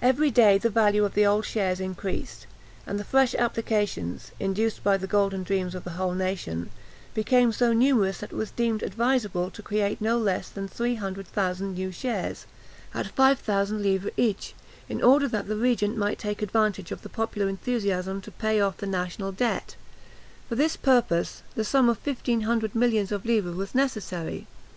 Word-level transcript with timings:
Every 0.00 0.30
day 0.30 0.58
the 0.58 0.70
value 0.70 1.04
of 1.04 1.14
the 1.14 1.26
old 1.26 1.44
shares 1.44 1.80
increased, 1.80 2.46
and 2.86 3.00
the 3.00 3.04
fresh 3.04 3.34
applications, 3.34 4.30
induced 4.38 4.84
by 4.84 4.96
the 4.96 5.08
golden 5.08 5.42
dreams 5.42 5.74
of 5.74 5.82
the 5.82 5.90
whole 5.98 6.12
nation, 6.14 6.70
became 7.14 7.50
so 7.50 7.72
numerous 7.72 8.18
that 8.18 8.30
it 8.30 8.36
was 8.36 8.52
deemed 8.52 8.84
advisable 8.84 9.50
to 9.50 9.62
create 9.62 10.00
no 10.00 10.18
less 10.18 10.50
than 10.50 10.68
three 10.68 10.94
hundred 10.94 11.26
thousand 11.26 11.74
new 11.74 11.90
shares, 11.90 12.46
at 12.94 13.08
five 13.08 13.40
thousand 13.40 13.82
livres 13.82 14.12
each, 14.16 14.54
in 14.88 15.02
order 15.02 15.26
that 15.26 15.48
the 15.48 15.56
regent 15.56 15.96
might 15.96 16.20
take 16.20 16.42
advantage 16.42 16.92
of 16.92 17.02
the 17.02 17.08
popular 17.08 17.48
enthusiasm 17.48 18.20
to 18.20 18.30
pay 18.30 18.60
off 18.60 18.76
the 18.76 18.86
national 18.86 19.32
debt. 19.32 19.74
For 20.48 20.54
this 20.54 20.76
purpose, 20.76 21.42
the 21.56 21.64
sum 21.64 21.88
of 21.88 21.98
fifteen 21.98 22.42
hundred 22.42 22.76
millions 22.76 23.10
of 23.10 23.26
livres 23.26 23.56
was 23.56 23.74
necessary. 23.74 24.46